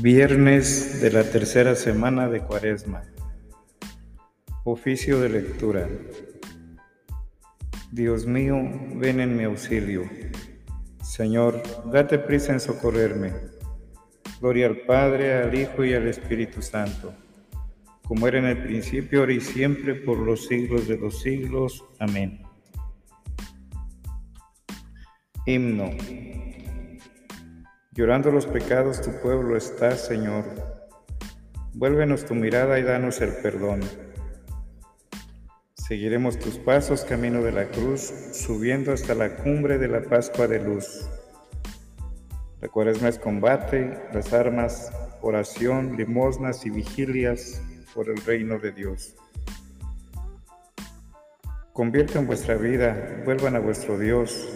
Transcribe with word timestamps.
Viernes 0.00 1.00
de 1.02 1.10
la 1.10 1.24
tercera 1.24 1.74
semana 1.74 2.28
de 2.28 2.40
Cuaresma. 2.40 3.02
Oficio 4.62 5.18
de 5.18 5.28
lectura. 5.28 5.88
Dios 7.90 8.24
mío, 8.24 8.58
ven 8.94 9.18
en 9.18 9.36
mi 9.36 9.42
auxilio. 9.42 10.08
Señor, 11.02 11.64
date 11.90 12.20
prisa 12.20 12.52
en 12.52 12.60
socorrerme. 12.60 13.32
Gloria 14.40 14.68
al 14.68 14.76
Padre, 14.82 15.34
al 15.42 15.58
Hijo 15.58 15.84
y 15.84 15.94
al 15.94 16.06
Espíritu 16.06 16.62
Santo, 16.62 17.12
como 18.04 18.28
era 18.28 18.38
en 18.38 18.44
el 18.44 18.62
principio, 18.62 19.18
ahora 19.18 19.32
y 19.32 19.40
siempre, 19.40 19.96
por 19.96 20.18
los 20.18 20.46
siglos 20.46 20.86
de 20.86 20.96
los 20.96 21.20
siglos. 21.22 21.84
Amén. 21.98 22.40
Himno. 25.44 25.90
Llorando 27.98 28.30
los 28.30 28.46
pecados 28.46 29.00
tu 29.00 29.10
pueblo 29.10 29.56
está, 29.56 29.96
Señor. 29.96 30.44
Vuélvenos 31.74 32.24
tu 32.24 32.36
mirada 32.36 32.78
y 32.78 32.84
danos 32.84 33.20
el 33.20 33.32
perdón. 33.42 33.80
Seguiremos 35.74 36.38
tus 36.38 36.58
pasos 36.58 37.02
camino 37.02 37.42
de 37.42 37.50
la 37.50 37.64
cruz, 37.64 38.02
subiendo 38.34 38.92
hasta 38.92 39.16
la 39.16 39.34
cumbre 39.34 39.78
de 39.78 39.88
la 39.88 40.00
Pascua 40.00 40.46
de 40.46 40.60
luz. 40.60 41.08
La 42.60 42.68
cuaresma 42.68 43.08
es 43.08 43.18
combate, 43.18 43.98
las 44.12 44.32
armas, 44.32 44.92
oración, 45.20 45.96
limosnas 45.96 46.64
y 46.66 46.70
vigilias 46.70 47.60
por 47.96 48.08
el 48.08 48.24
reino 48.24 48.60
de 48.60 48.70
Dios. 48.70 49.16
Conviertan 51.72 52.28
vuestra 52.28 52.54
vida, 52.54 53.22
vuelvan 53.24 53.56
a 53.56 53.58
vuestro 53.58 53.98
Dios, 53.98 54.48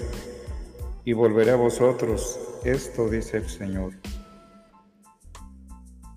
y 1.05 1.13
volveré 1.13 1.51
a 1.51 1.57
vosotros 1.57 2.52
esto 2.65 3.09
dice 3.09 3.39
el 3.39 3.49
Señor. 3.49 3.93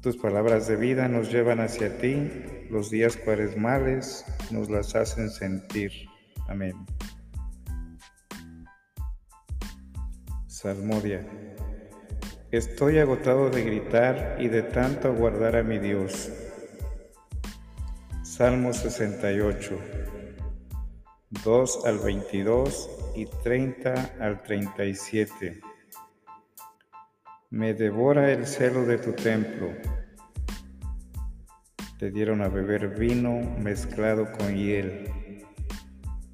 Tus 0.01 0.17
palabras 0.17 0.67
de 0.67 0.75
vida 0.75 1.07
nos 1.07 1.31
llevan 1.31 1.59
hacia 1.59 1.97
ti, 1.97 2.29
los 2.69 2.91
días 2.91 3.17
cuaresmales 3.17 4.23
nos 4.52 4.69
las 4.69 4.95
hacen 4.95 5.31
sentir. 5.31 5.91
Amén. 6.47 6.85
Salmodia. 10.45 11.25
Estoy 12.52 12.99
agotado 12.99 13.49
de 13.49 13.63
gritar 13.63 14.37
y 14.39 14.47
de 14.47 14.61
tanto 14.61 15.07
aguardar 15.07 15.55
a 15.55 15.63
mi 15.63 15.80
Dios. 15.80 16.31
Salmo 18.21 18.73
68, 18.73 19.80
2 21.43 21.85
al 21.85 21.99
22 21.99 22.89
y 23.15 23.25
30 23.25 24.17
al 24.19 24.43
37. 24.43 25.74
Me 27.56 27.73
devora 27.73 28.34
el 28.34 28.45
celo 28.45 28.86
de 28.86 28.98
tu 28.98 29.14
templo. 29.14 29.70
Te 31.98 32.11
dieron 32.11 32.42
a 32.42 32.50
beber 32.50 33.00
vino 33.00 33.39
mezclado 33.61 34.30
con 34.30 34.53
hiel. 34.53 35.09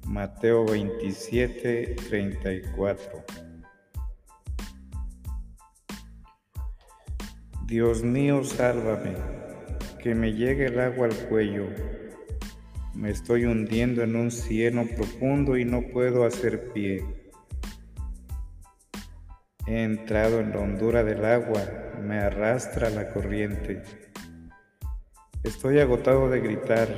Mateo 0.04 0.66
27, 0.66 1.94
34. 2.08 3.24
Dios 7.66 8.02
mío, 8.02 8.42
sálvame, 8.42 9.14
que 10.02 10.16
me 10.16 10.32
llegue 10.32 10.66
el 10.66 10.80
agua 10.80 11.06
al 11.06 11.14
cuello. 11.28 11.68
Me 12.94 13.10
estoy 13.10 13.44
hundiendo 13.44 14.02
en 14.02 14.16
un 14.16 14.32
cieno 14.32 14.86
profundo 14.96 15.56
y 15.56 15.64
no 15.64 15.82
puedo 15.82 16.24
hacer 16.24 16.72
pie. 16.72 17.21
He 19.66 19.84
entrado 19.84 20.40
en 20.40 20.50
la 20.50 20.58
hondura 20.58 21.04
del 21.04 21.24
agua, 21.24 21.62
me 22.02 22.18
arrastra 22.18 22.90
la 22.90 23.08
corriente. 23.08 23.82
Estoy 25.44 25.78
agotado 25.78 26.28
de 26.28 26.40
gritar, 26.40 26.88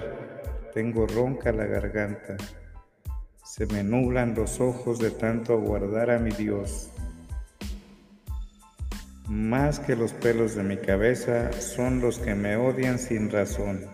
tengo 0.72 1.06
ronca 1.06 1.52
la 1.52 1.66
garganta. 1.66 2.36
Se 3.44 3.66
me 3.66 3.84
nublan 3.84 4.34
los 4.34 4.60
ojos 4.60 4.98
de 4.98 5.10
tanto 5.10 5.52
aguardar 5.52 6.10
a 6.10 6.18
mi 6.18 6.30
Dios. 6.30 6.90
Más 9.28 9.78
que 9.78 9.94
los 9.94 10.12
pelos 10.12 10.54
de 10.54 10.62
mi 10.62 10.78
cabeza 10.78 11.52
son 11.52 12.00
los 12.00 12.18
que 12.18 12.34
me 12.34 12.56
odian 12.56 12.98
sin 12.98 13.30
razón. 13.30 13.86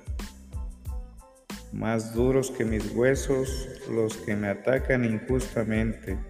Más 1.73 2.15
duros 2.15 2.51
que 2.51 2.65
mis 2.65 2.93
huesos 2.93 3.69
los 3.91 4.17
que 4.17 4.37
me 4.37 4.49
atacan 4.49 5.05
injustamente. 5.05 6.30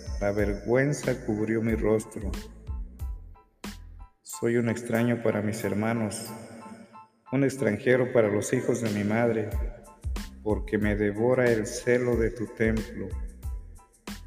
la 0.21 0.31
vergüenza 0.31 1.25
cubrió 1.25 1.63
mi 1.63 1.73
rostro. 1.73 2.29
Soy 4.21 4.57
un 4.57 4.69
extraño 4.69 5.23
para 5.23 5.41
mis 5.41 5.63
hermanos, 5.63 6.31
un 7.31 7.43
extranjero 7.43 8.13
para 8.13 8.27
los 8.27 8.53
hijos 8.53 8.81
de 8.81 8.91
mi 8.91 9.03
madre, 9.03 9.49
porque 10.43 10.77
me 10.77 10.95
devora 10.95 11.49
el 11.49 11.65
celo 11.65 12.17
de 12.17 12.29
tu 12.29 12.45
templo, 12.45 13.07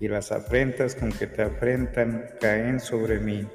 y 0.00 0.08
las 0.08 0.32
afrentas 0.32 0.96
con 0.96 1.12
que 1.12 1.28
te 1.28 1.42
afrentan 1.42 2.24
caen 2.40 2.80
sobre 2.80 3.20
mí. 3.20 3.46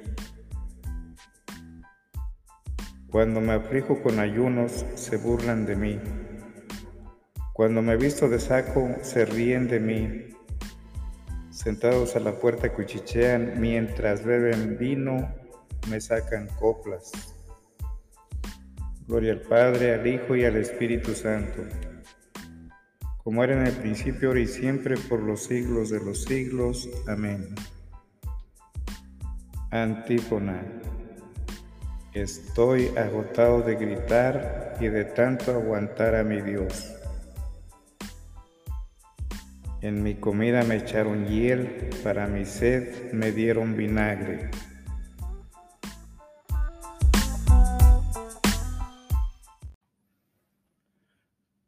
Cuando 3.10 3.42
me 3.42 3.52
aflijo 3.52 4.02
con 4.02 4.18
ayunos, 4.18 4.86
se 4.94 5.18
burlan 5.18 5.66
de 5.66 5.76
mí. 5.76 6.00
Cuando 7.52 7.82
me 7.82 7.98
visto 7.98 8.30
de 8.30 8.40
saco, 8.40 8.96
se 9.02 9.26
ríen 9.26 9.68
de 9.68 9.78
mí 9.78 10.39
Sentados 11.62 12.16
a 12.16 12.20
la 12.20 12.32
puerta 12.32 12.72
cuchichean, 12.72 13.60
mientras 13.60 14.24
beben 14.24 14.78
vino, 14.78 15.30
me 15.90 16.00
sacan 16.00 16.48
coplas. 16.58 17.12
Gloria 19.06 19.32
al 19.32 19.42
Padre, 19.42 19.92
al 19.92 20.06
Hijo 20.06 20.36
y 20.36 20.46
al 20.46 20.56
Espíritu 20.56 21.12
Santo, 21.12 21.62
como 23.18 23.44
era 23.44 23.60
en 23.60 23.66
el 23.66 23.74
principio, 23.74 24.28
ahora 24.28 24.40
y 24.40 24.46
siempre, 24.46 24.96
por 24.96 25.20
los 25.20 25.44
siglos 25.44 25.90
de 25.90 26.00
los 26.00 26.24
siglos. 26.24 26.88
Amén. 27.06 27.54
Antífona. 29.70 30.62
Estoy 32.14 32.86
agotado 32.96 33.60
de 33.60 33.74
gritar 33.74 34.78
y 34.80 34.88
de 34.88 35.04
tanto 35.04 35.52
aguantar 35.52 36.14
a 36.14 36.24
mi 36.24 36.40
Dios. 36.40 36.99
En 39.82 40.02
mi 40.02 40.14
comida 40.16 40.62
me 40.62 40.76
echaron 40.76 41.24
hiel, 41.26 41.88
para 42.04 42.26
mi 42.26 42.44
sed 42.44 43.12
me 43.14 43.32
dieron 43.32 43.78
vinagre. 43.78 44.50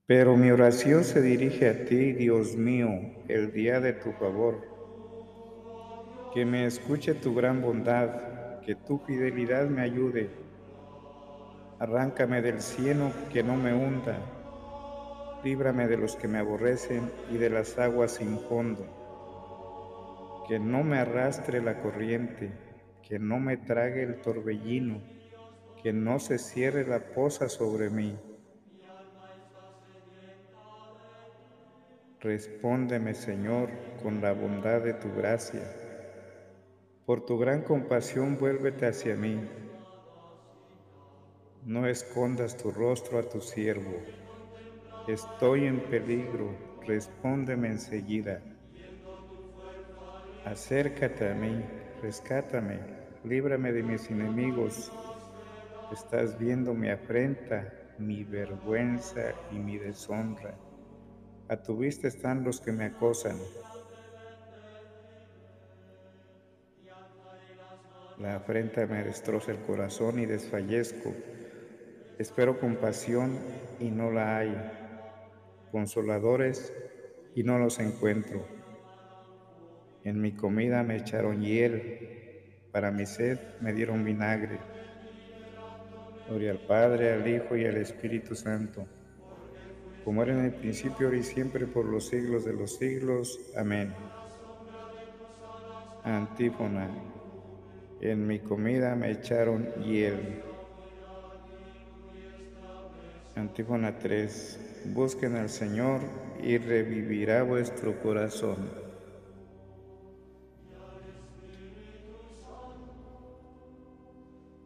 Pero 0.05 0.37
mi 0.37 0.51
oración 0.51 1.05
se 1.05 1.23
dirige 1.23 1.71
a 1.71 1.87
ti, 1.87 2.13
Dios 2.13 2.55
mío, 2.55 2.91
el 3.29 3.51
día 3.51 3.81
de 3.81 3.95
tu 3.95 4.13
favor. 4.13 4.61
Que 6.35 6.45
me 6.45 6.67
escuche 6.67 7.15
tu 7.15 7.35
gran 7.35 7.63
bondad, 7.63 8.61
que 8.61 8.75
tu 8.75 8.99
fidelidad 8.99 9.71
me 9.71 9.81
ayude. 9.81 10.29
Arráncame 11.79 12.43
del 12.43 12.61
cielo 12.61 13.11
que 13.33 13.43
no 13.43 13.57
me 13.57 13.73
hunda 13.73 14.19
líbrame 15.43 15.89
de 15.89 15.97
los 15.97 16.17
que 16.17 16.29
me 16.29 16.39
aborrecen 16.39 17.11
y 17.31 17.37
de 17.37 17.51
las 17.51 17.79
aguas 17.79 18.13
sin 18.13 18.39
fondo. 18.39 20.45
Que 20.49 20.59
no 20.59 20.85
me 20.85 20.99
arrastre 20.99 21.63
la 21.63 21.81
corriente, 21.81 22.53
que 23.03 23.19
no 23.19 23.39
me 23.39 23.57
trague 23.57 24.03
el 24.03 24.21
torbellino, 24.21 25.03
que 25.83 25.93
no 25.93 26.19
se 26.19 26.39
cierre 26.39 26.87
la 26.87 27.13
poza 27.13 27.49
sobre 27.49 27.91
mí. 27.91 28.19
Respóndeme, 32.21 33.15
Señor, 33.15 33.71
con 34.01 34.21
la 34.21 34.33
bondad 34.33 34.81
de 34.81 34.95
tu 34.95 35.13
gracia. 35.13 35.63
Por 37.05 37.27
tu 37.27 37.37
gran 37.37 37.63
compasión 37.63 38.39
vuélvete 38.39 38.87
hacia 38.87 39.17
mí. 39.17 39.41
No 41.65 41.87
escondas 41.87 42.57
tu 42.57 42.71
rostro 42.71 43.19
a 43.19 43.29
tu 43.29 43.41
siervo 43.41 44.22
Estoy 45.09 45.67
en 45.67 45.81
peligro, 45.81 46.55
respóndeme 46.87 47.69
enseguida. 47.69 48.41
Acércate 50.45 51.31
a 51.31 51.35
mí, 51.35 51.63
rescátame, 52.03 52.81
líbrame 53.25 53.73
de 53.73 53.83
mis 53.83 54.11
enemigos, 54.11 54.93
Estás 55.93 56.39
viendo 56.39 56.73
mi 56.73 56.89
afrenta, 56.89 57.71
mi 57.99 58.25
vergüenza 58.25 59.35
y 59.51 59.57
mi 59.57 59.77
deshonra. 59.77 60.55
A 61.49 61.57
tu 61.59 61.77
vista 61.77 62.09
están 62.09 62.45
los 62.45 62.63
que 62.63 62.73
me 62.73 62.87
acosan. 62.87 63.37
La 68.19 68.37
afrenta 68.37 68.87
me 68.87 69.05
destroza 69.05 69.53
el 69.53 69.59
corazón 69.59 70.19
y 70.19 70.25
desfallezco. 70.25 71.13
Espero 72.19 72.59
compasión 72.59 73.39
y 73.79 73.91
no 73.91 74.11
la 74.11 74.39
hay, 74.39 74.82
consoladores 75.73 76.73
y 77.35 77.43
no 77.43 77.59
los 77.59 77.81
encuentro. 77.81 78.47
En 80.05 80.21
mi 80.21 80.33
comida 80.33 80.83
me 80.83 80.97
echaron 80.97 81.41
hiel, 81.43 82.69
para 82.71 82.91
mi 82.91 83.07
sed 83.07 83.39
me 83.61 83.73
dieron 83.73 84.05
vinagre. 84.05 84.61
Gloria 86.29 86.53
al 86.53 86.61
Padre, 86.61 87.13
al 87.13 87.27
Hijo 87.27 87.57
y 87.57 87.65
al 87.65 87.77
Espíritu 87.79 88.35
Santo, 88.35 88.87
como 90.05 90.23
era 90.23 90.33
en 90.33 90.45
el 90.45 90.55
principio, 90.55 91.07
ahora 91.07 91.19
y 91.19 91.23
siempre, 91.23 91.67
por 91.67 91.87
los 91.87 92.09
siglos 92.09 92.45
de 92.45 92.53
los 92.53 92.77
siglos. 92.77 93.39
Amén. 93.57 93.95
Antífona. 96.05 96.89
En 98.01 98.27
mi 98.27 98.41
comida 98.41 98.97
me 98.97 99.13
echaron 99.13 99.73
hiel. 99.85 100.43
Antífona 103.35 103.99
3. 103.99 104.85
Busquen 104.93 105.37
al 105.37 105.49
Señor 105.49 106.01
y 106.43 106.59
revivirá 106.59 107.43
vuestro 107.43 107.99
corazón. 108.03 108.71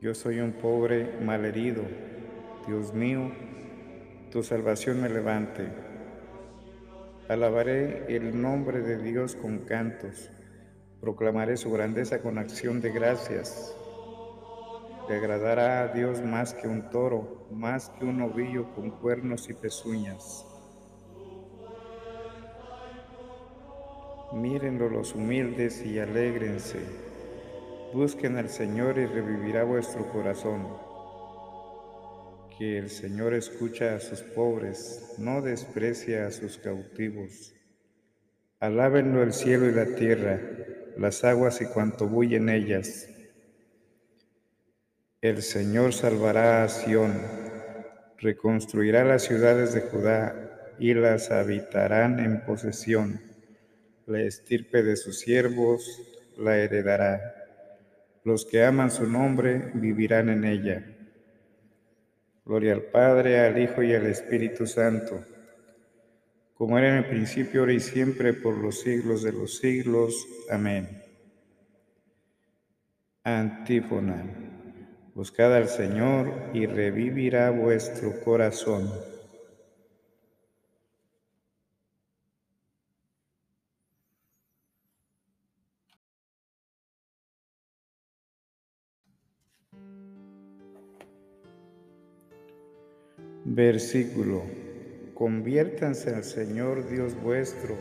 Yo 0.00 0.14
soy 0.14 0.40
un 0.40 0.52
pobre 0.52 1.18
malherido. 1.24 1.82
Dios 2.66 2.92
mío, 2.92 3.30
tu 4.32 4.42
salvación 4.42 5.00
me 5.00 5.08
levante. 5.08 5.68
Alabaré 7.28 8.04
el 8.14 8.40
nombre 8.40 8.80
de 8.80 8.98
Dios 8.98 9.36
con 9.36 9.58
cantos. 9.60 10.30
Proclamaré 11.00 11.56
su 11.56 11.70
grandeza 11.70 12.20
con 12.20 12.38
acción 12.38 12.80
de 12.80 12.90
gracias. 12.90 13.76
Le 15.08 15.16
agradará 15.16 15.82
a 15.82 15.88
Dios 15.88 16.22
más 16.22 16.54
que 16.54 16.68
un 16.68 16.90
toro, 16.90 17.48
más 17.50 17.90
que 17.90 18.04
un 18.04 18.22
ovillo 18.22 18.74
con 18.74 18.90
cuernos 18.90 19.48
y 19.48 19.54
pezuñas. 19.54 20.44
Mírenlo 24.32 24.88
los 24.88 25.14
humildes 25.14 25.84
y 25.86 25.98
alégrense 25.98 27.06
Busquen 27.92 28.36
al 28.36 28.50
Señor 28.50 28.98
y 28.98 29.06
revivirá 29.06 29.64
vuestro 29.64 30.06
corazón. 30.12 30.66
Que 32.58 32.78
el 32.78 32.90
Señor 32.90 33.32
escucha 33.32 33.94
a 33.94 34.00
sus 34.00 34.22
pobres, 34.22 35.14
no 35.18 35.40
desprecia 35.40 36.26
a 36.26 36.30
sus 36.30 36.58
cautivos. 36.58 37.54
Alábenlo 38.58 39.22
el 39.22 39.32
cielo 39.32 39.66
y 39.66 39.72
la 39.72 39.86
tierra, 39.94 40.40
las 40.98 41.22
aguas 41.24 41.62
y 41.62 41.66
cuanto 41.66 42.08
bulle 42.08 42.36
en 42.36 42.48
ellas. 42.48 43.08
El 45.26 45.42
Señor 45.42 45.92
salvará 45.92 46.62
a 46.62 46.68
Sión, 46.68 47.12
reconstruirá 48.16 49.04
las 49.04 49.24
ciudades 49.24 49.74
de 49.74 49.80
Judá 49.80 50.76
y 50.78 50.94
las 50.94 51.32
habitarán 51.32 52.20
en 52.20 52.44
posesión. 52.44 53.20
La 54.06 54.20
estirpe 54.20 54.84
de 54.84 54.94
sus 54.94 55.18
siervos 55.18 56.00
la 56.36 56.58
heredará. 56.58 57.34
Los 58.22 58.46
que 58.46 58.62
aman 58.62 58.92
su 58.92 59.10
nombre 59.10 59.72
vivirán 59.74 60.28
en 60.28 60.44
ella. 60.44 60.86
Gloria 62.44 62.74
al 62.74 62.82
Padre, 62.82 63.40
al 63.40 63.60
Hijo 63.60 63.82
y 63.82 63.96
al 63.96 64.06
Espíritu 64.06 64.64
Santo, 64.64 65.24
como 66.54 66.78
era 66.78 66.90
en 66.90 66.98
el 66.98 67.08
principio, 67.08 67.62
ahora 67.62 67.72
y 67.72 67.80
siempre, 67.80 68.32
por 68.32 68.56
los 68.56 68.80
siglos 68.80 69.24
de 69.24 69.32
los 69.32 69.58
siglos. 69.58 70.14
Amén. 70.48 71.02
Antífona. 73.24 74.45
Buscad 75.16 75.56
al 75.56 75.70
Señor 75.70 76.30
y 76.52 76.66
revivirá 76.66 77.48
vuestro 77.50 78.20
corazón. 78.20 78.92
Versículo. 93.46 94.42
Conviértanse 95.14 96.14
al 96.14 96.24
Señor 96.24 96.90
Dios 96.90 97.18
vuestro, 97.22 97.74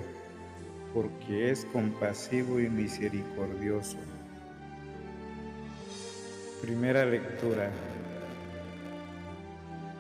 porque 0.93 1.51
es 1.51 1.65
compasivo 1.65 2.61
y 2.61 2.69
misericordioso. 2.69 3.97
Primera 6.65 7.05
lectura. 7.05 7.69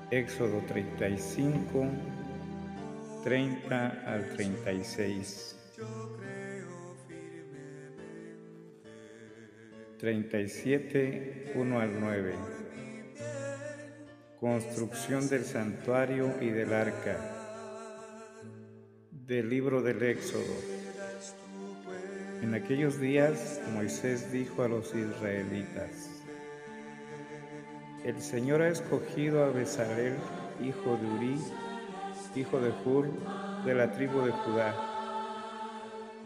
Éxodo 0.09 0.61
35, 0.67 1.85
30 3.23 4.03
al 4.07 4.29
36. 4.33 5.59
37, 9.99 11.51
1 11.53 11.79
al 11.79 11.99
9. 11.99 12.33
Construcción 14.39 15.29
del 15.29 15.45
santuario 15.45 16.33
y 16.41 16.49
del 16.49 16.73
arca. 16.73 17.15
Del 19.11 19.51
libro 19.51 19.83
del 19.83 20.01
Éxodo. 20.01 20.55
En 22.41 22.55
aquellos 22.55 22.99
días 22.99 23.61
Moisés 23.71 24.31
dijo 24.31 24.63
a 24.63 24.67
los 24.67 24.95
israelitas, 24.95 26.14
El 28.05 28.21
Señor 28.21 28.61
ha 28.61 28.69
escogido 28.69 29.43
a 29.43 29.49
Bezalel, 29.49 30.13
hijo 30.63 30.95
de 30.95 31.07
Uri, 31.07 31.37
hijo 32.35 32.61
de 32.61 32.71
Hur, 32.85 33.09
de 33.65 33.75
la 33.75 33.91
tribu 33.91 34.21
de 34.21 34.31
Judá, 34.31 34.73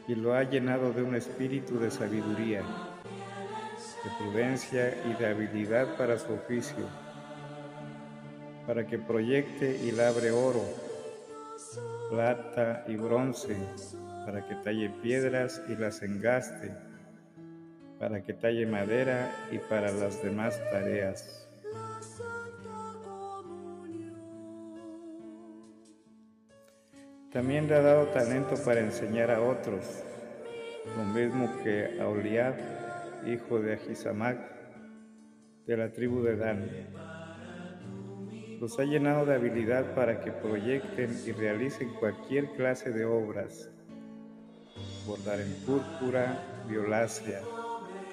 y 0.08 0.14
lo 0.14 0.36
ha 0.36 0.44
llenado 0.44 0.94
de 0.94 1.02
un 1.02 1.16
espíritu 1.16 1.80
de 1.80 1.90
sabiduría, 1.90 2.62
de 2.62 4.12
prudencia 4.19 4.94
y 5.09 5.14
de 5.19 5.28
habilidad 5.28 5.98
para 5.98 6.19
su 6.19 6.33
oficio 6.33 6.86
para 8.69 8.86
que 8.86 9.00
proyecte 9.00 9.80
y 9.83 9.92
labre 9.92 10.30
oro, 10.30 10.64
plata 12.12 12.83
y 12.88 12.98
bronce, 12.98 13.57
para 14.28 14.48
que 14.48 14.54
talle 14.57 14.92
piedras 15.02 15.59
y 15.68 15.76
las 15.76 16.04
engaste, 16.04 16.71
para 17.98 18.21
que 18.21 18.33
talle 18.33 18.68
madera 18.68 19.33
y 19.52 19.57
para 19.57 19.92
las 19.92 20.21
demás 20.21 20.62
tareas. 20.71 21.39
También 27.31 27.68
le 27.68 27.76
ha 27.76 27.81
dado 27.81 28.07
talento 28.07 28.56
para 28.66 28.80
enseñar 28.80 29.31
a 29.31 29.42
otros, 29.42 30.04
lo 30.98 31.04
mismo 31.04 31.50
que 31.64 32.00
a 32.02 32.07
Oliab, 32.07 32.56
hijo 33.26 33.59
de 33.59 33.74
Ahisamac, 33.74 34.40
de 35.66 35.78
la 35.78 35.92
tribu 35.92 36.24
de 36.24 36.36
Dan 36.36 36.69
los 38.59 38.78
ha 38.78 38.83
llenado 38.83 39.26
de 39.26 39.36
habilidad 39.36 39.95
para 39.95 40.19
que 40.19 40.31
proyecten 40.31 41.18
y 41.26 41.31
realicen 41.31 41.94
cualquier 41.94 42.52
clase 42.52 42.92
de 42.92 43.06
obras. 43.06 43.69
Bordar 45.07 45.40
en 45.40 45.54
púrpura, 45.66 46.66
violácea, 46.68 47.42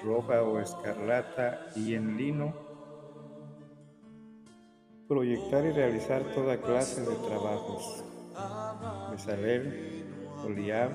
roja 0.03 0.43
o 0.43 0.59
escarlata 0.59 1.67
y 1.75 1.95
en 1.95 2.15
lino. 2.15 2.53
Proyectar 5.09 5.65
y 5.65 5.71
realizar 5.71 6.23
toda 6.33 6.61
clase 6.61 7.01
de 7.01 7.15
trabajos. 7.27 8.05
Besalel, 9.11 10.05
Oliab, 10.45 10.91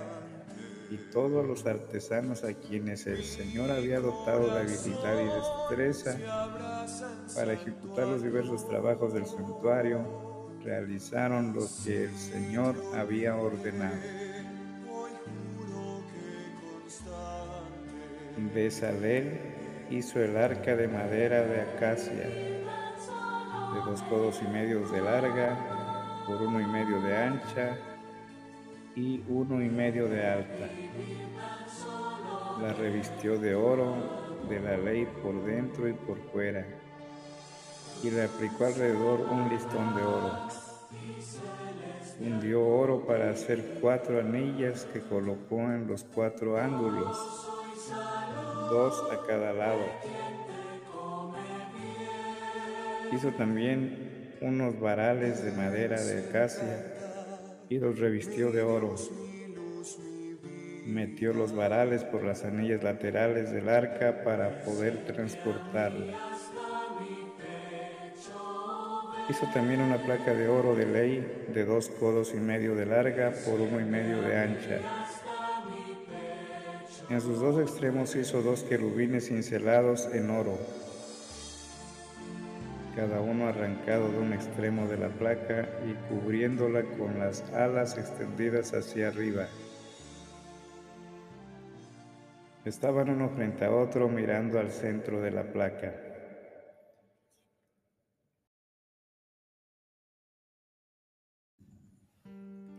y 0.91 0.97
todos 1.11 1.47
los 1.47 1.65
artesanos 1.65 2.45
a 2.45 2.53
quienes 2.53 3.07
el 3.07 3.25
Señor 3.25 3.71
había 3.71 3.99
dotado 3.99 4.53
de 4.53 4.61
habilidad 4.61 5.21
y 5.21 5.25
destreza 5.25 6.19
para 7.35 7.55
ejecutar 7.55 8.07
los 8.09 8.23
diversos 8.23 8.69
trabajos 8.69 9.15
del 9.15 9.25
santuario, 9.25 10.05
realizaron 10.63 11.55
lo 11.55 11.63
que 11.83 12.05
el 12.05 12.17
Señor 12.17 12.77
había 12.95 13.37
ordenado. 13.37 13.97
Besalel 18.55 19.41
hizo 19.91 20.21
el 20.21 20.37
arca 20.37 20.77
de 20.77 20.89
madera 20.89 21.43
de 21.43 21.63
acacia, 21.63 22.29
de 23.73 23.81
dos 23.87 24.03
codos 24.03 24.41
y 24.43 24.49
medio 24.49 24.87
de 24.89 25.01
larga, 25.01 25.72
por 26.33 26.47
uno 26.47 26.61
y 26.61 26.67
medio 26.67 27.01
de 27.03 27.17
ancha, 27.17 27.77
y 28.97 29.23
uno 29.29 29.63
y 29.63 29.69
medio 29.69 30.09
de 30.09 30.27
alta. 30.27 30.69
La 32.61 32.73
revistió 32.73 33.39
de 33.39 33.55
oro 33.55 33.95
de 34.49 34.61
la 34.61 34.77
ley 34.79 35.07
por 35.23 35.45
dentro 35.45 35.89
y 35.89 35.93
por 35.93 36.19
fuera. 36.31 36.65
y 38.03 38.11
le 38.11 38.25
aplicó 38.25 38.65
alrededor 38.65 39.21
un 39.31 39.49
listón 39.49 39.95
de 39.95 40.03
oro. 40.03 40.33
Hundió 42.19 42.67
oro 42.67 43.07
para 43.07 43.31
hacer 43.31 43.79
cuatro 43.81 44.19
anillas 44.19 44.87
que 44.93 45.01
colocó 45.01 45.61
en 45.61 45.87
los 45.87 46.03
cuatro 46.03 46.59
ángulos, 46.61 47.17
dos 48.71 49.05
a 49.13 49.25
cada 49.25 49.53
lado. 49.53 49.85
Hizo 53.13 53.29
también 53.31 54.12
unos 54.43 54.79
varales 54.81 55.45
de 55.45 55.53
madera 55.53 56.01
de 56.01 56.29
acacia 56.29 56.93
y 57.69 57.79
los 57.79 57.99
revistió 57.99 58.51
de 58.51 58.63
oro. 58.63 58.97
Metió 60.87 61.33
los 61.33 61.55
varales 61.55 62.03
por 62.05 62.25
las 62.25 62.45
anillas 62.45 62.83
laterales 62.83 63.53
del 63.53 63.69
arca 63.69 64.25
para 64.25 64.63
poder 64.65 65.07
transportarla. 65.07 66.15
Hizo 69.31 69.47
también 69.55 69.81
una 69.81 70.03
placa 70.03 70.35
de 70.35 70.49
oro 70.49 70.75
de 70.75 70.87
ley 70.87 71.47
de 71.55 71.65
dos 71.65 71.89
codos 71.89 72.35
y 72.35 72.39
medio 72.39 72.75
de 72.75 72.87
larga 72.87 73.33
por 73.47 73.61
uno 73.61 73.81
y 73.81 73.85
medio 73.85 74.21
de 74.21 74.37
ancha. 74.37 74.81
En 77.09 77.21
sus 77.21 77.41
dos 77.41 77.61
extremos 77.61 78.17
hizo 78.17 78.43
dos 78.43 78.65
querubines 78.65 79.29
cincelados 79.29 80.09
en 80.13 80.31
oro, 80.31 80.59
cada 82.95 83.21
uno 83.21 83.47
arrancado 83.47 84.11
de 84.11 84.19
un 84.19 84.33
extremo 84.33 84.87
de 84.87 84.99
la 84.99 85.09
placa 85.09 85.69
y 85.87 85.95
cubriéndola 86.09 86.83
con 86.99 87.19
las 87.19 87.43
alas 87.53 87.97
extendidas 87.97 88.75
hacia 88.75 89.09
arriba. 89.09 89.47
Estaban 92.65 93.11
uno 93.11 93.29
frente 93.31 93.65
a 93.65 93.75
otro 93.75 94.09
mirando 94.09 94.61
al 94.61 94.71
centro 94.71 95.21
de 95.21 95.31
la 95.31 95.43
placa. 95.43 95.93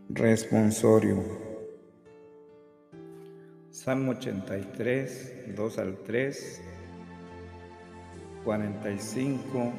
Responsorio. 0.08 1.22
Salmo 3.70 4.12
83, 4.12 5.54
2 5.56 5.78
al 5.78 5.98
3, 5.98 6.62
45, 8.44 9.72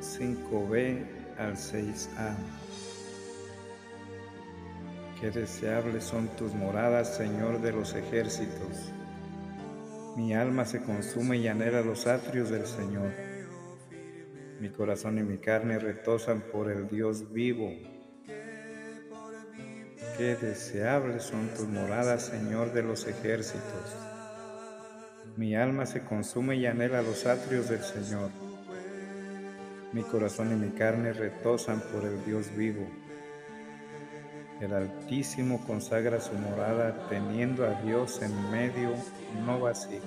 5b 0.00 1.04
al 1.38 1.56
6a. 1.56 2.34
Qué 5.20 5.30
deseables 5.30 6.04
son 6.04 6.28
tus 6.36 6.54
moradas, 6.54 7.16
Señor 7.16 7.60
de 7.60 7.72
los 7.72 7.94
ejércitos. 7.94 8.90
Mi 10.16 10.34
alma 10.34 10.64
se 10.64 10.82
consume 10.82 11.36
y 11.36 11.48
anhela 11.48 11.82
los 11.82 12.06
atrios 12.06 12.48
del 12.48 12.66
Señor. 12.66 13.12
Mi 14.58 14.70
corazón 14.70 15.18
y 15.18 15.22
mi 15.22 15.38
carne 15.38 15.78
retosan 15.78 16.40
por 16.40 16.70
el 16.70 16.88
Dios 16.88 17.32
vivo. 17.32 17.70
Qué 20.16 20.36
deseables 20.36 21.24
son 21.24 21.48
tus 21.48 21.68
moradas, 21.68 22.26
Señor 22.26 22.72
de 22.72 22.82
los 22.82 23.06
ejércitos. 23.06 23.96
Mi 25.36 25.54
alma 25.54 25.84
se 25.84 26.02
consume 26.04 26.56
y 26.56 26.66
anhela 26.66 27.02
los 27.02 27.26
atrios 27.26 27.68
del 27.68 27.82
Señor. 27.82 28.49
Mi 29.92 30.02
corazón 30.02 30.52
y 30.52 30.56
mi 30.56 30.70
carne 30.70 31.12
retosan 31.12 31.80
por 31.92 32.04
el 32.04 32.24
Dios 32.24 32.54
vivo. 32.56 32.86
El 34.60 34.72
Altísimo 34.72 35.64
consagra 35.66 36.20
su 36.20 36.34
morada 36.34 37.08
teniendo 37.08 37.66
a 37.66 37.80
Dios 37.82 38.20
en 38.22 38.50
medio, 38.50 38.94
no 39.44 39.60
vacío. 39.60 40.00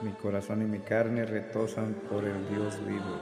Mi 0.00 0.12
corazón 0.12 0.62
y 0.62 0.64
mi 0.64 0.80
carne 0.80 1.24
retosan 1.24 1.94
por 2.10 2.24
el 2.24 2.48
Dios 2.48 2.78
vivo. 2.86 3.20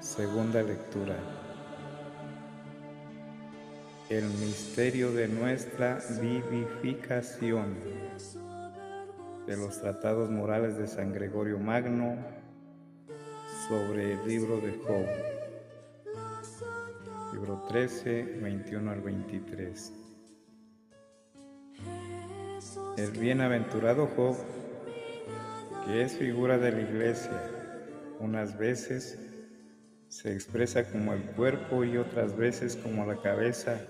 Segunda 0.00 0.62
lectura 0.62 1.16
el 4.10 4.24
misterio 4.24 5.12
de 5.12 5.28
nuestra 5.28 5.98
vivificación 6.20 7.74
de 9.46 9.56
los 9.56 9.80
tratados 9.80 10.30
morales 10.30 10.78
de 10.78 10.86
San 10.86 11.12
Gregorio 11.12 11.58
Magno 11.58 12.16
sobre 13.68 14.12
el 14.12 14.26
libro 14.26 14.58
de 14.58 14.72
Job, 14.86 15.06
libro 17.32 17.62
13, 17.68 18.38
21 18.42 18.90
al 18.90 19.00
23. 19.00 19.92
El 22.96 23.10
bienaventurado 23.10 24.08
Job, 24.16 24.36
que 25.84 26.02
es 26.02 26.16
figura 26.16 26.56
de 26.56 26.72
la 26.72 26.80
iglesia, 26.80 27.42
unas 28.20 28.56
veces 28.56 29.18
se 30.08 30.32
expresa 30.32 30.84
como 30.84 31.12
el 31.12 31.22
cuerpo 31.32 31.84
y 31.84 31.98
otras 31.98 32.36
veces 32.36 32.76
como 32.76 33.04
la 33.04 33.20
cabeza, 33.20 33.80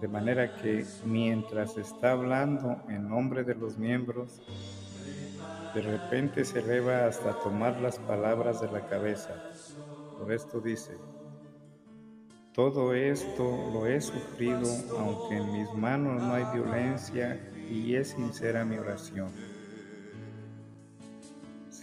de 0.00 0.08
manera 0.08 0.56
que 0.56 0.84
mientras 1.04 1.76
está 1.76 2.12
hablando 2.12 2.82
en 2.88 3.08
nombre 3.08 3.44
de 3.44 3.54
los 3.54 3.78
miembros, 3.78 4.42
de 5.74 5.82
repente 5.82 6.44
se 6.44 6.60
eleva 6.60 7.06
hasta 7.06 7.38
tomar 7.40 7.80
las 7.80 7.98
palabras 7.98 8.60
de 8.60 8.70
la 8.70 8.86
cabeza. 8.86 9.34
Por 10.18 10.32
esto 10.32 10.60
dice, 10.60 10.96
todo 12.52 12.94
esto 12.94 13.70
lo 13.72 13.86
he 13.86 14.00
sufrido, 14.00 14.68
aunque 14.98 15.36
en 15.36 15.52
mis 15.52 15.72
manos 15.74 16.22
no 16.22 16.34
hay 16.34 16.44
violencia 16.52 17.40
y 17.70 17.94
es 17.96 18.08
sincera 18.08 18.64
mi 18.64 18.76
oración 18.76 19.32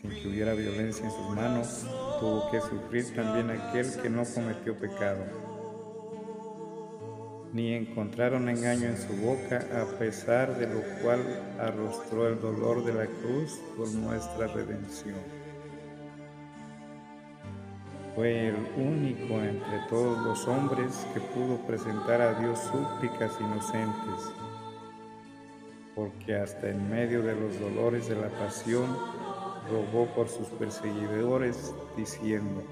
sin 0.01 0.10
que 0.10 0.27
hubiera 0.27 0.53
violencia 0.53 1.06
en 1.06 1.12
sus 1.12 1.30
manos, 1.36 1.86
tuvo 2.20 2.50
que 2.50 2.60
sufrir 2.62 3.13
también 3.15 3.50
aquel 3.51 3.88
que 4.01 4.10
no 4.10 4.24
cometió 4.25 4.75
pecado. 4.75 5.50
Ni 7.53 7.74
encontraron 7.74 8.48
engaño 8.48 8.88
en 8.88 8.98
su 8.98 9.13
boca, 9.17 9.65
a 9.74 9.86
pesar 9.98 10.58
de 10.58 10.67
lo 10.67 10.81
cual 11.01 11.20
arrostró 11.60 12.29
el 12.29 12.39
dolor 12.39 12.86
de 12.86 12.93
la 12.93 13.05
cruz 13.05 13.60
por 13.75 13.89
nuestra 13.91 14.48
redención. 14.48 15.20
Fue 18.15 18.48
el 18.50 18.55
único 18.77 19.41
entre 19.41 19.79
todos 19.89 20.24
los 20.24 20.48
hombres 20.48 21.05
que 21.13 21.20
pudo 21.20 21.58
presentar 21.67 22.22
a 22.22 22.39
Dios 22.39 22.60
súplicas 22.60 23.34
inocentes, 23.39 24.31
porque 25.96 26.36
hasta 26.36 26.70
en 26.70 26.89
medio 26.89 27.22
de 27.22 27.36
los 27.36 27.60
dolores 27.60 28.08
de 28.08 28.15
la 28.15 28.29
pasión, 28.29 28.98
rogó 29.70 30.05
por 30.13 30.27
sus 30.27 30.48
perseguidores, 30.50 31.74
diciendo, 31.96 32.63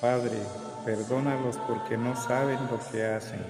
Padre, 0.00 0.38
perdónalos 0.86 1.58
porque 1.66 1.98
no 1.98 2.16
saben 2.16 2.58
lo 2.70 2.78
que 2.90 3.04
hacen. 3.04 3.40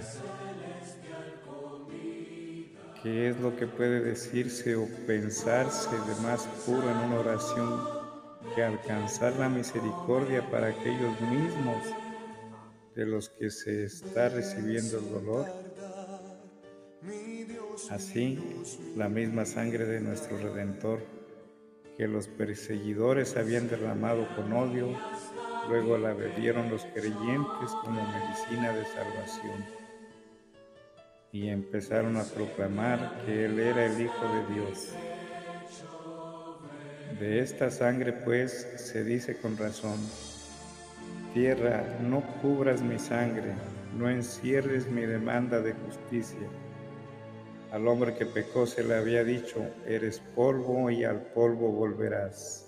¿Qué 3.03 3.29
es 3.29 3.39
lo 3.39 3.55
que 3.55 3.67
puede 3.67 4.01
decirse 4.01 4.75
o 4.75 4.89
pensarse 5.07 5.91
de 5.91 6.23
más 6.23 6.45
puro 6.65 6.91
en 6.91 6.97
una 6.97 7.21
oración 7.21 7.81
que 8.55 8.65
alcanzar 8.65 9.35
la 9.37 9.51
misericordia 9.51 10.51
para 10.51 10.69
aquellos 10.69 11.21
mismos 11.21 11.85
de 12.95 13.05
los 13.05 13.29
que 13.29 13.51
se 13.51 13.85
está 13.85 14.31
recibiendo 14.31 14.99
el 14.99 15.11
dolor? 15.11 15.47
Así, 17.91 18.41
la 18.97 19.11
misma 19.11 19.45
sangre 19.45 19.85
de 19.85 20.01
nuestro 20.01 20.39
Redentor 20.39 21.01
que 21.97 22.07
los 22.07 22.29
perseguidores 22.29 23.37
habían 23.37 23.69
derramado 23.69 24.27
con 24.37 24.53
odio, 24.53 24.89
luego 25.69 25.99
la 25.99 26.13
bebieron 26.13 26.71
los 26.71 26.85
creyentes 26.95 27.71
como 27.83 28.03
medicina 28.03 28.73
de 28.73 28.85
salvación. 28.85 29.65
Y 31.33 31.49
empezaron 31.49 32.17
a 32.17 32.25
proclamar 32.25 33.23
que 33.25 33.45
Él 33.45 33.59
era 33.59 33.87
el 33.87 34.01
Hijo 34.01 34.25
de 34.29 34.55
Dios. 34.55 34.93
De 37.19 37.41
esta 37.41 37.71
sangre 37.71 38.13
pues 38.13 38.69
se 38.77 39.05
dice 39.05 39.39
con 39.39 39.57
razón, 39.57 39.99
Tierra, 41.35 41.85
no 42.01 42.23
cubras 42.41 42.81
mi 42.81 42.99
sangre, 42.99 43.55
no 43.97 44.09
encierres 44.09 44.87
mi 44.89 45.03
demanda 45.03 45.61
de 45.61 45.73
justicia 45.73 46.49
al 47.77 47.89
hombre 47.89 48.15
que 48.15 48.25
pecó 48.25 48.65
se 48.67 48.85
le 48.85 48.95
había 48.95 49.23
dicho, 49.25 49.61
eres 49.87 50.21
polvo 50.35 50.91
y 50.91 51.05
al 51.05 51.21
polvo 51.21 51.71
volverás. 51.73 52.66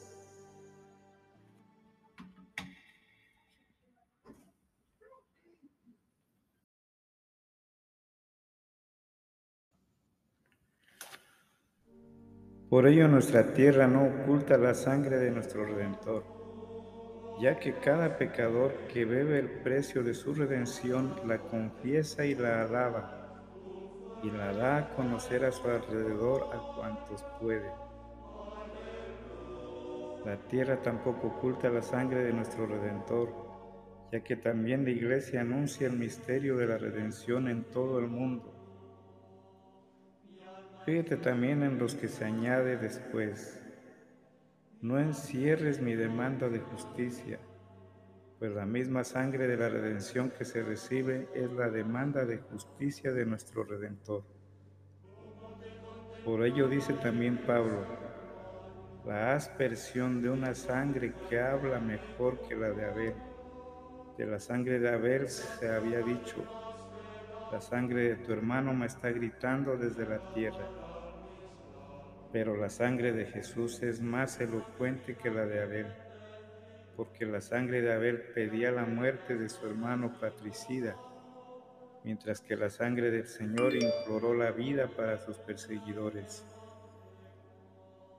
Por 12.70 12.86
ello 12.86 13.08
nuestra 13.08 13.54
tierra 13.54 13.86
no 13.86 14.04
oculta 14.04 14.58
la 14.58 14.74
sangre 14.74 15.16
de 15.16 15.30
nuestro 15.30 15.64
Redentor, 15.64 16.22
ya 17.40 17.58
que 17.58 17.72
cada 17.72 18.18
pecador 18.18 18.74
que 18.92 19.06
bebe 19.06 19.38
el 19.38 19.48
precio 19.48 20.02
de 20.02 20.12
su 20.12 20.34
redención 20.34 21.14
la 21.26 21.38
confiesa 21.38 22.26
y 22.26 22.34
la 22.34 22.64
alaba 22.64 23.40
y 24.22 24.30
la 24.30 24.52
da 24.52 24.76
a 24.76 24.94
conocer 24.94 25.46
a 25.46 25.52
su 25.52 25.66
alrededor 25.66 26.50
a 26.52 26.74
cuantos 26.76 27.24
puede. 27.40 27.70
La 30.26 30.36
tierra 30.36 30.82
tampoco 30.82 31.28
oculta 31.28 31.70
la 31.70 31.80
sangre 31.80 32.22
de 32.22 32.34
nuestro 32.34 32.66
Redentor, 32.66 33.30
ya 34.12 34.20
que 34.20 34.36
también 34.36 34.84
la 34.84 34.90
Iglesia 34.90 35.40
anuncia 35.40 35.86
el 35.86 35.94
misterio 35.94 36.58
de 36.58 36.66
la 36.66 36.76
redención 36.76 37.48
en 37.48 37.64
todo 37.64 37.98
el 37.98 38.08
mundo. 38.08 38.57
Fíjate 40.84 41.16
también 41.16 41.62
en 41.62 41.78
los 41.78 41.94
que 41.94 42.08
se 42.08 42.24
añade 42.24 42.76
después. 42.76 43.60
No 44.80 44.98
encierres 44.98 45.80
mi 45.82 45.94
demanda 45.94 46.48
de 46.48 46.60
justicia, 46.60 47.40
pues 48.38 48.52
la 48.52 48.64
misma 48.64 49.02
sangre 49.02 49.48
de 49.48 49.56
la 49.56 49.68
redención 49.68 50.30
que 50.30 50.44
se 50.44 50.62
recibe 50.62 51.28
es 51.34 51.50
la 51.52 51.68
demanda 51.68 52.24
de 52.24 52.38
justicia 52.38 53.12
de 53.12 53.26
nuestro 53.26 53.64
Redentor. 53.64 54.22
Por 56.24 56.44
ello 56.44 56.68
dice 56.68 56.92
también 56.94 57.38
Pablo, 57.38 57.84
la 59.04 59.34
aspersión 59.34 60.22
de 60.22 60.30
una 60.30 60.54
sangre 60.54 61.12
que 61.28 61.40
habla 61.40 61.80
mejor 61.80 62.40
que 62.46 62.54
la 62.54 62.70
de 62.70 62.84
Abel. 62.84 63.14
De 64.16 64.26
la 64.26 64.38
sangre 64.38 64.78
de 64.78 64.90
Abel 64.90 65.28
se 65.28 65.68
había 65.68 66.00
dicho, 66.00 66.44
la 67.52 67.60
sangre 67.60 68.08
de 68.10 68.16
tu 68.16 68.32
hermano 68.32 68.72
me 68.74 68.86
está 68.86 69.10
gritando 69.10 69.76
desde 69.76 70.06
la 70.06 70.32
tierra. 70.32 70.68
Pero 72.32 72.56
la 72.56 72.68
sangre 72.68 73.12
de 73.12 73.26
Jesús 73.26 73.82
es 73.82 74.00
más 74.00 74.40
elocuente 74.40 75.16
que 75.16 75.30
la 75.30 75.46
de 75.46 75.62
Abel, 75.62 75.86
porque 76.96 77.24
la 77.24 77.40
sangre 77.40 77.80
de 77.80 77.92
Abel 77.92 78.20
pedía 78.34 78.70
la 78.70 78.84
muerte 78.84 79.36
de 79.36 79.48
su 79.48 79.66
hermano 79.66 80.18
patricida 80.20 80.96
mientras 82.04 82.40
que 82.40 82.56
la 82.56 82.70
sangre 82.70 83.10
del 83.10 83.26
Señor 83.26 83.74
imploró 83.74 84.34
la 84.34 84.50
vida 84.50 84.88
para 84.88 85.18
sus 85.18 85.38
perseguidores. 85.38 86.44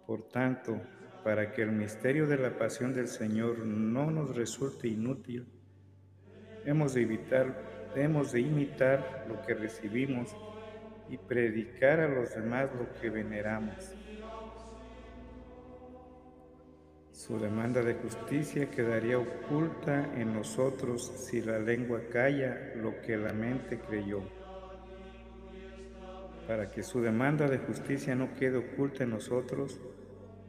Por 0.05 0.27
tanto, 0.29 0.79
para 1.24 1.51
que 1.51 1.63
el 1.63 1.71
misterio 1.71 2.27
de 2.27 2.38
la 2.38 2.57
pasión 2.57 2.93
del 2.93 3.07
Señor 3.07 3.59
no 3.65 4.12
nos 4.12 4.36
resulte 4.36 4.88
inútil, 4.88 5.48
hemos 6.65 6.93
de, 6.93 7.01
evitar, 7.01 7.78
hemos 7.96 8.31
de 8.31 8.41
imitar 8.41 9.25
lo 9.27 9.41
que 9.41 9.53
recibimos 9.53 10.36
y 11.10 11.17
predicar 11.17 12.00
a 12.00 12.08
los 12.08 12.34
demás 12.36 12.69
lo 12.77 12.93
que 13.00 13.10
veneramos. 13.10 13.96
Su 17.12 17.38
demanda 17.38 17.81
de 17.81 17.96
justicia 17.96 18.69
quedaría 18.69 19.19
oculta 19.19 20.13
en 20.15 20.34
nosotros 20.34 21.12
si 21.17 21.41
la 21.41 21.60
lengua 21.60 22.01
calla 22.12 22.74
lo 22.75 23.01
que 23.01 23.17
la 23.17 23.34
mente 23.34 23.79
creyó. 23.79 24.22
Para 26.48 26.72
que 26.72 26.81
su 26.81 27.01
demanda 27.01 27.48
de 27.48 27.58
justicia 27.58 28.15
no 28.15 28.34
quede 28.36 28.58
oculta 28.58 29.03
en 29.03 29.10
nosotros, 29.10 29.79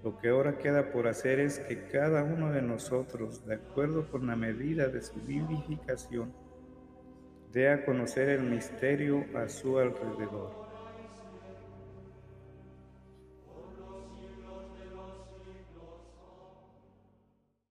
lo 0.03 0.17
que 0.17 0.29
ahora 0.29 0.59
queda 0.59 0.93
por 0.93 1.09
hacer 1.09 1.41
es 1.41 1.59
que 1.59 1.89
cada 1.89 2.23
uno 2.23 2.53
de 2.53 2.63
nosotros, 2.63 3.45
de 3.47 3.57
acuerdo 3.57 4.09
con 4.09 4.27
la 4.27 4.37
medida 4.37 4.89
de 4.89 5.03
su 5.03 5.21
vivificación, 5.21 6.33
dé 7.53 7.69
a 7.69 7.85
conocer 7.85 8.29
el 8.29 8.43
misterio 8.43 9.25
a 9.35 9.49
su 9.49 9.79
alrededor. 9.79 10.70